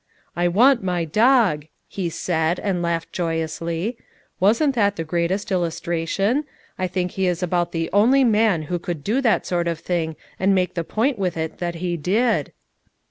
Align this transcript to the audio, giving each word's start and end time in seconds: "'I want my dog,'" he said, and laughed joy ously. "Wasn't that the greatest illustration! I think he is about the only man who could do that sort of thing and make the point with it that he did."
"'I 0.35 0.47
want 0.47 0.83
my 0.83 1.05
dog,'" 1.05 1.67
he 1.87 2.09
said, 2.09 2.59
and 2.59 2.81
laughed 2.81 3.13
joy 3.13 3.39
ously. 3.43 3.97
"Wasn't 4.39 4.73
that 4.73 4.95
the 4.95 5.03
greatest 5.03 5.51
illustration! 5.51 6.45
I 6.79 6.87
think 6.87 7.11
he 7.11 7.27
is 7.27 7.43
about 7.43 7.71
the 7.71 7.87
only 7.93 8.23
man 8.23 8.63
who 8.63 8.79
could 8.79 9.03
do 9.03 9.21
that 9.21 9.45
sort 9.45 9.67
of 9.67 9.77
thing 9.79 10.15
and 10.39 10.55
make 10.55 10.73
the 10.73 10.83
point 10.83 11.19
with 11.19 11.37
it 11.37 11.59
that 11.59 11.75
he 11.75 11.97
did." 11.97 12.51